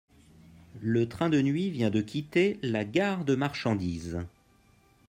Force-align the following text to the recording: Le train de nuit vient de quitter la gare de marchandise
Le 0.81 1.07
train 1.07 1.29
de 1.29 1.39
nuit 1.43 1.69
vient 1.69 1.91
de 1.91 2.01
quitter 2.01 2.57
la 2.63 2.85
gare 2.85 3.23
de 3.23 3.35
marchandise 3.35 4.17